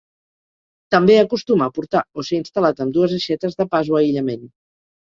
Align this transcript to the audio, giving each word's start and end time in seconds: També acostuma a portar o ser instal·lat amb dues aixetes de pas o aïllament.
També 0.95 1.17
acostuma 1.23 1.67
a 1.67 1.75
portar 1.77 2.03
o 2.23 2.27
ser 2.31 2.41
instal·lat 2.41 2.85
amb 2.87 2.99
dues 2.99 3.17
aixetes 3.21 3.63
de 3.63 3.71
pas 3.77 3.95
o 3.97 4.01
aïllament. 4.03 4.53